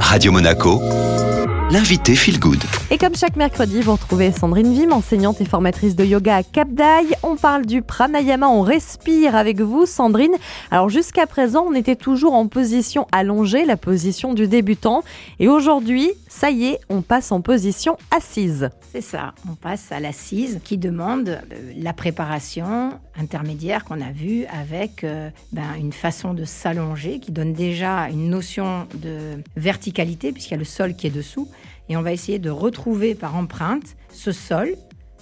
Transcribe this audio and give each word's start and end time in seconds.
Radio 0.00 0.32
Monaco, 0.32 0.80
l'invité 1.70 2.14
Feel 2.14 2.38
Good. 2.38 2.62
Et 2.90 2.98
comme 2.98 3.16
chaque 3.16 3.34
mercredi, 3.34 3.80
vous 3.80 3.92
retrouvez 3.92 4.30
Sandrine 4.30 4.72
Vim, 4.72 4.92
enseignante 4.92 5.40
et 5.40 5.44
formatrice 5.44 5.96
de 5.96 6.04
yoga 6.04 6.36
à 6.36 6.42
Cap 6.44 6.68
d'Aille. 6.68 7.14
On 7.24 7.36
parle 7.36 7.66
du 7.66 7.82
pranayama, 7.82 8.48
on 8.48 8.62
respire 8.62 9.34
avec 9.34 9.60
vous, 9.60 9.84
Sandrine. 9.86 10.34
Alors 10.70 10.88
jusqu'à 10.88 11.26
présent, 11.26 11.66
on 11.68 11.74
était 11.74 11.96
toujours 11.96 12.34
en 12.34 12.46
position 12.46 13.08
allongée, 13.10 13.64
la 13.64 13.76
position 13.76 14.32
du 14.32 14.46
débutant. 14.46 15.02
Et 15.40 15.48
aujourd'hui, 15.48 16.12
ça 16.28 16.50
y 16.50 16.66
est, 16.66 16.80
on 16.88 17.02
passe 17.02 17.32
en 17.32 17.40
position 17.40 17.96
assise. 18.16 18.70
C'est 18.92 19.00
ça, 19.00 19.34
on 19.50 19.54
passe 19.54 19.90
à 19.90 19.98
l'assise 19.98 20.60
qui 20.62 20.78
demande 20.78 21.28
euh, 21.28 21.72
la 21.76 21.92
préparation 21.92 22.92
intermédiaire 23.18 23.84
qu'on 23.84 24.00
a 24.00 24.12
vue 24.12 24.44
avec 24.46 25.02
euh, 25.02 25.30
ben, 25.52 25.74
une 25.78 25.92
façon 25.92 26.34
de 26.34 26.44
s'allonger 26.44 27.18
qui 27.18 27.32
donne 27.32 27.52
déjà 27.52 28.08
une 28.08 28.30
notion 28.30 28.86
de 28.94 29.42
verticalité 29.56 30.32
puisqu'il 30.32 30.52
y 30.52 30.54
a 30.54 30.58
le 30.58 30.64
sol 30.64 30.94
qui 30.94 31.08
est 31.08 31.10
dessous. 31.10 31.48
Et 31.88 31.96
on 31.96 32.02
va 32.02 32.12
essayer 32.12 32.38
de 32.38 32.50
retrouver 32.50 33.14
par 33.14 33.36
empreinte 33.36 33.96
ce 34.10 34.32
sol, 34.32 34.76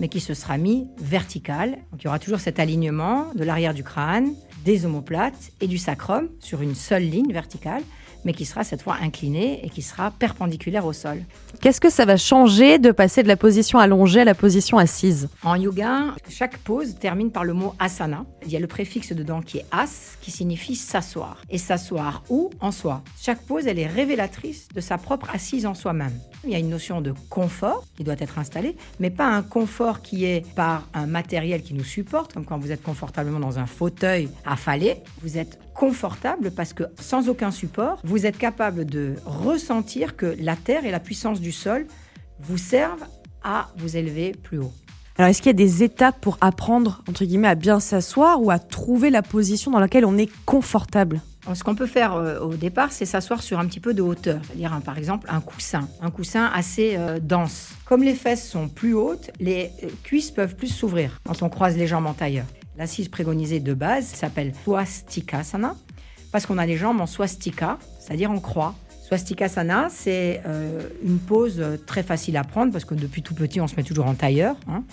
mais 0.00 0.08
qui 0.08 0.20
se 0.20 0.34
sera 0.34 0.58
mis 0.58 0.88
vertical. 0.98 1.78
Donc 1.90 2.02
il 2.02 2.04
y 2.04 2.08
aura 2.08 2.18
toujours 2.18 2.40
cet 2.40 2.58
alignement 2.58 3.32
de 3.34 3.44
l'arrière 3.44 3.74
du 3.74 3.82
crâne, 3.82 4.34
des 4.64 4.84
omoplates 4.84 5.52
et 5.60 5.66
du 5.66 5.78
sacrum 5.78 6.28
sur 6.40 6.60
une 6.62 6.74
seule 6.74 7.04
ligne 7.04 7.32
verticale 7.32 7.82
mais 8.26 8.34
qui 8.34 8.44
sera 8.44 8.64
cette 8.64 8.82
fois 8.82 8.96
incliné 9.00 9.64
et 9.64 9.70
qui 9.70 9.82
sera 9.82 10.10
perpendiculaire 10.10 10.84
au 10.84 10.92
sol. 10.92 11.22
Qu'est-ce 11.62 11.80
que 11.80 11.88
ça 11.88 12.04
va 12.04 12.16
changer 12.16 12.78
de 12.78 12.90
passer 12.90 13.22
de 13.22 13.28
la 13.28 13.36
position 13.36 13.78
allongée 13.78 14.20
à 14.20 14.24
la 14.24 14.34
position 14.34 14.78
assise? 14.78 15.28
En 15.44 15.54
yoga, 15.54 16.14
chaque 16.28 16.58
pose 16.58 16.96
termine 16.98 17.30
par 17.30 17.44
le 17.44 17.54
mot 17.54 17.74
asana. 17.78 18.26
Il 18.44 18.50
y 18.50 18.56
a 18.56 18.60
le 18.60 18.66
préfixe 18.66 19.12
dedans 19.12 19.40
qui 19.40 19.58
est 19.58 19.66
as, 19.70 20.16
qui 20.20 20.32
signifie 20.32 20.74
s'asseoir. 20.74 21.40
Et 21.48 21.58
s'asseoir 21.58 22.24
où 22.28 22.50
En 22.60 22.72
soi. 22.72 23.02
Chaque 23.22 23.40
pose, 23.42 23.68
elle 23.68 23.78
est 23.78 23.86
révélatrice 23.86 24.66
de 24.74 24.80
sa 24.80 24.98
propre 24.98 25.30
assise 25.32 25.64
en 25.64 25.74
soi-même. 25.74 26.12
Il 26.44 26.50
y 26.50 26.56
a 26.56 26.58
une 26.58 26.68
notion 26.68 27.00
de 27.00 27.14
confort 27.30 27.84
qui 27.96 28.02
doit 28.02 28.16
être 28.18 28.38
installée, 28.38 28.76
mais 28.98 29.10
pas 29.10 29.28
un 29.28 29.42
confort 29.42 30.02
qui 30.02 30.24
est 30.24 30.44
par 30.54 30.88
un 30.94 31.06
matériel 31.06 31.62
qui 31.62 31.74
nous 31.74 31.84
supporte, 31.84 32.34
comme 32.34 32.44
quand 32.44 32.58
vous 32.58 32.72
êtes 32.72 32.82
confortablement 32.82 33.40
dans 33.40 33.60
un 33.60 33.66
fauteuil 33.66 34.28
affalé. 34.44 34.96
Vous 35.22 35.38
êtes 35.38 35.58
confortable 35.76 36.50
parce 36.50 36.72
que 36.72 36.84
sans 36.98 37.28
aucun 37.28 37.50
support, 37.50 38.00
vous 38.02 38.26
êtes 38.26 38.38
capable 38.38 38.84
de 38.84 39.14
ressentir 39.24 40.16
que 40.16 40.34
la 40.40 40.56
terre 40.56 40.84
et 40.84 40.90
la 40.90 41.00
puissance 41.00 41.40
du 41.40 41.52
sol 41.52 41.86
vous 42.40 42.58
servent 42.58 43.04
à 43.44 43.68
vous 43.76 43.96
élever 43.96 44.32
plus 44.42 44.58
haut. 44.58 44.72
Alors, 45.18 45.30
est-ce 45.30 45.40
qu'il 45.40 45.48
y 45.48 45.50
a 45.50 45.52
des 45.54 45.82
étapes 45.82 46.20
pour 46.20 46.36
apprendre, 46.42 47.02
entre 47.08 47.24
guillemets, 47.24 47.48
à 47.48 47.54
bien 47.54 47.80
s'asseoir 47.80 48.42
ou 48.42 48.50
à 48.50 48.58
trouver 48.58 49.08
la 49.08 49.22
position 49.22 49.70
dans 49.70 49.78
laquelle 49.78 50.04
on 50.04 50.18
est 50.18 50.30
confortable? 50.44 51.22
Ce 51.54 51.62
qu'on 51.62 51.76
peut 51.76 51.86
faire 51.86 52.14
euh, 52.14 52.40
au 52.40 52.54
départ, 52.54 52.90
c'est 52.92 53.06
s'asseoir 53.06 53.42
sur 53.42 53.58
un 53.58 53.66
petit 53.66 53.78
peu 53.78 53.94
de 53.94 54.02
hauteur, 54.02 54.40
c'est-à-dire 54.44 54.78
par 54.84 54.98
exemple 54.98 55.28
un 55.30 55.40
coussin, 55.40 55.88
un 56.02 56.10
coussin 56.10 56.50
assez 56.52 56.96
euh, 56.96 57.20
dense. 57.20 57.70
Comme 57.84 58.02
les 58.02 58.14
fesses 58.14 58.48
sont 58.48 58.68
plus 58.68 58.94
hautes, 58.94 59.30
les 59.38 59.70
euh, 59.84 59.88
cuisses 60.02 60.32
peuvent 60.32 60.56
plus 60.56 60.66
s'ouvrir 60.66 61.20
quand 61.24 61.42
on 61.42 61.48
croise 61.48 61.76
les 61.76 61.86
jambes 61.86 62.06
en 62.06 62.14
tailleur. 62.14 62.46
L'assise 62.78 63.08
prégonisée 63.08 63.60
de 63.60 63.74
base 63.74 64.06
s'appelle 64.06 64.52
Swastikasana 64.64 65.76
parce 66.30 66.44
qu'on 66.44 66.58
a 66.58 66.66
les 66.66 66.76
jambes 66.76 67.00
en 67.00 67.06
swastika, 67.06 67.78
c'est-à-dire 67.98 68.30
en 68.30 68.40
croix. 68.40 68.74
Swastikasana, 69.06 69.88
c'est 69.90 70.42
euh, 70.46 70.82
une 71.02 71.18
pose 71.18 71.62
très 71.86 72.02
facile 72.02 72.36
à 72.36 72.44
prendre 72.44 72.72
parce 72.72 72.84
que 72.84 72.94
depuis 72.94 73.22
tout 73.22 73.34
petit, 73.34 73.60
on 73.60 73.66
se 73.66 73.76
met 73.76 73.82
toujours 73.82 74.06
en 74.06 74.14
tailleur. 74.14 74.56
Hein. 74.68 74.84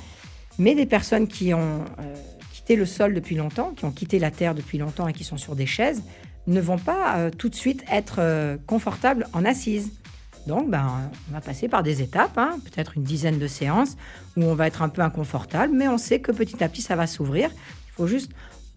Mais 0.59 0.76
des 0.76 0.86
personnes 0.86 1.28
qui 1.28 1.54
ont 1.54 1.84
euh, 2.00 2.16
quitté 2.54 2.76
le 2.76 2.86
sol 2.86 3.14
depuis 3.14 3.36
longtemps, 3.36 3.73
qui 3.76 3.84
ont 3.86 3.92
quitté 3.92 4.20
la 4.20 4.31
terre 4.31 4.56
depuis 4.56 4.78
longtemps 4.78 5.08
et 5.08 5.14
qui 5.14 5.23
sont 5.23 5.38
sur 5.38 5.56
des 5.56 5.66
chaises, 5.66 6.04
ne 6.48 6.61
vont 6.61 6.78
pas 6.78 7.17
euh, 7.17 7.30
tout 7.30 7.50
de 7.50 7.56
suite 7.56 7.84
être 7.92 8.58
confortables 8.66 9.28
en 9.34 9.44
assise. 9.44 9.92
Donc, 10.47 10.69
ben, 10.69 11.09
on 11.30 11.33
va 11.33 11.41
passer 11.41 11.67
par 11.69 11.83
des 11.83 12.02
étapes, 12.02 12.38
hein, 12.38 12.58
peut-être 12.66 12.97
une 12.97 13.03
dizaine 13.03 13.39
de 13.39 13.47
séances 13.47 13.95
où 14.36 14.44
on 14.44 14.55
va 14.55 14.67
être 14.67 14.81
un 14.81 14.89
peu 14.89 15.02
inconfortable, 15.02 15.73
mais 15.73 15.88
on 15.88 15.97
sait 15.97 16.19
que 16.19 16.31
petit 16.31 16.61
à 16.64 16.70
petit, 16.70 16.81
ça 16.81 16.95
va 16.95 17.08
s'ouvrir. 17.08 17.49
Il 17.87 17.92
faut 17.93 18.08
juste 18.08 18.31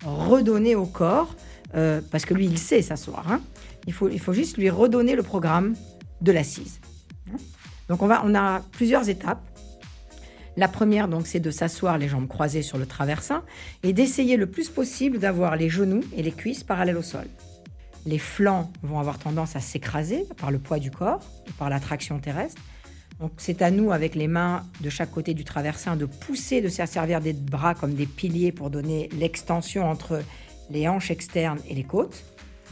redonner 0.05 0.77
au 0.77 0.87
corps, 0.87 1.35
euh, 1.75 2.01
parce 2.11 2.25
que 2.25 2.35
lui, 2.35 2.47
il 2.47 2.59
sait 2.59 2.83
s'asseoir. 2.83 3.31
Hein. 3.31 3.41
Il, 3.87 3.93
faut, 3.93 4.09
il 4.09 4.21
faut 4.21 4.33
juste 4.33 4.59
lui 4.59 4.71
redonner 4.71 5.17
le 5.17 5.23
programme 5.23 5.75
de 6.21 6.31
l'assise. 6.31 6.81
Hein. 7.33 7.37
Donc, 7.89 8.03
on, 8.03 8.07
va, 8.07 8.23
on 8.25 8.35
a 8.35 8.61
plusieurs 8.73 9.09
étapes. 9.09 9.43
La 10.57 10.69
première, 10.69 11.09
donc, 11.09 11.27
c'est 11.27 11.41
de 11.41 11.51
s'asseoir 11.51 11.99
les 11.99 12.09
jambes 12.09 12.29
croisées 12.29 12.63
sur 12.63 12.79
le 12.79 12.87
traversin 12.87 13.43
et 13.83 13.93
d'essayer 13.93 14.37
le 14.37 14.47
plus 14.47 14.71
possible 14.71 15.19
d'avoir 15.19 15.57
les 15.57 15.69
genoux 15.69 16.03
et 16.17 16.23
les 16.23 16.33
cuisses 16.33 16.63
parallèles 16.63 16.97
au 16.97 17.03
sol 17.03 17.27
les 18.07 18.19
flancs 18.19 18.71
vont 18.83 18.99
avoir 18.99 19.19
tendance 19.19 19.57
à 19.57 19.61
s'écraser 19.61 20.27
par 20.39 20.51
le 20.51 20.59
poids 20.59 20.79
du 20.79 20.91
corps 20.91 21.21
par 21.59 21.69
l'attraction 21.69 22.19
terrestre. 22.19 22.63
Donc 23.21 23.33
c'est 23.39 23.63
à 23.63 23.71
nous, 23.71 23.93
avec 23.93 24.15
les 24.15 24.29
mains 24.29 24.65
de 24.81 24.91
chaque 24.91 25.11
côté 25.11 25.35
du 25.35 25.45
traversin, 25.45 25.97
de 25.97 26.07
pousser, 26.07 26.61
de 26.61 26.69
se 26.69 26.85
servir 26.87 27.21
des 27.21 27.33
bras 27.33 27.75
comme 27.75 27.95
des 27.95 28.07
piliers 28.07 28.53
pour 28.53 28.71
donner 28.71 29.09
l'extension 29.19 29.89
entre 29.89 30.23
les 30.71 30.87
hanches 30.89 31.11
externes 31.11 31.59
et 31.69 31.75
les 31.75 31.85
côtes, 31.85 32.25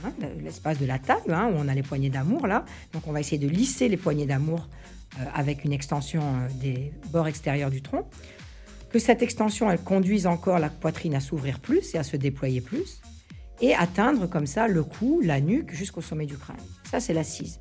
hein, 0.04 0.12
l'espace 0.42 0.78
de 0.78 0.86
la 0.86 0.98
table, 0.98 1.32
hein, 1.32 1.50
où 1.52 1.56
on 1.56 1.68
a 1.68 1.74
les 1.74 1.82
poignées 1.82 2.10
d'amour 2.10 2.46
là. 2.46 2.64
Donc 2.92 3.06
on 3.06 3.12
va 3.12 3.20
essayer 3.20 3.38
de 3.38 3.48
lisser 3.48 3.88
les 3.88 3.96
poignées 3.96 4.26
d'amour 4.26 4.68
euh, 5.18 5.24
avec 5.34 5.64
une 5.64 5.72
extension 5.72 6.22
euh, 6.22 6.48
des 6.60 6.92
bords 7.10 7.28
extérieurs 7.28 7.70
du 7.70 7.80
tronc. 7.80 8.06
Que 8.90 8.98
cette 8.98 9.22
extension, 9.22 9.70
elle 9.70 9.80
conduise 9.80 10.26
encore 10.26 10.58
la 10.58 10.68
poitrine 10.68 11.14
à 11.14 11.20
s'ouvrir 11.20 11.58
plus 11.58 11.94
et 11.94 11.98
à 11.98 12.04
se 12.04 12.16
déployer 12.16 12.60
plus 12.60 13.00
et 13.60 13.74
atteindre 13.74 14.26
comme 14.28 14.46
ça 14.46 14.68
le 14.68 14.82
cou, 14.82 15.20
la 15.22 15.40
nuque 15.40 15.72
jusqu'au 15.72 16.00
sommet 16.00 16.26
du 16.26 16.36
crâne. 16.36 16.56
Ça, 16.90 17.00
c'est 17.00 17.14
l'assise. 17.14 17.60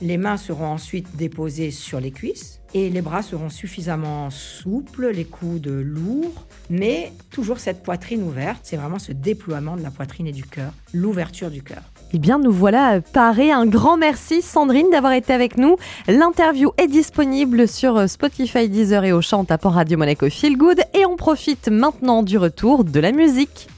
Les 0.00 0.16
mains 0.16 0.36
seront 0.36 0.66
ensuite 0.66 1.16
déposées 1.16 1.72
sur 1.72 1.98
les 1.98 2.12
cuisses 2.12 2.60
et 2.72 2.88
les 2.88 3.02
bras 3.02 3.22
seront 3.22 3.50
suffisamment 3.50 4.30
souples, 4.30 5.10
les 5.10 5.24
coudes 5.24 5.66
lourds, 5.66 6.46
mais 6.70 7.10
toujours 7.30 7.58
cette 7.58 7.82
poitrine 7.82 8.22
ouverte. 8.22 8.60
C'est 8.62 8.76
vraiment 8.76 9.00
ce 9.00 9.10
déploiement 9.10 9.76
de 9.76 9.82
la 9.82 9.90
poitrine 9.90 10.28
et 10.28 10.32
du 10.32 10.44
cœur, 10.44 10.70
l'ouverture 10.92 11.50
du 11.50 11.62
cœur. 11.62 11.82
Eh 12.12 12.18
bien, 12.18 12.38
nous 12.38 12.52
voilà 12.52 13.00
parés. 13.00 13.50
Un 13.50 13.66
grand 13.66 13.96
merci, 13.96 14.40
Sandrine, 14.40 14.88
d'avoir 14.90 15.14
été 15.14 15.32
avec 15.32 15.58
nous. 15.58 15.76
L'interview 16.06 16.70
est 16.78 16.86
disponible 16.86 17.66
sur 17.66 18.08
Spotify, 18.08 18.68
Deezer 18.68 19.04
et 19.04 19.12
au 19.12 19.20
chant 19.20 19.40
en 19.40 19.44
tapant 19.44 19.70
Radio 19.70 19.98
Monaco 19.98 20.30
Feel 20.30 20.56
Good. 20.56 20.80
Et 20.94 21.04
on 21.06 21.16
profite 21.16 21.68
maintenant 21.68 22.22
du 22.22 22.38
retour 22.38 22.84
de 22.84 23.00
la 23.00 23.10
musique. 23.10 23.68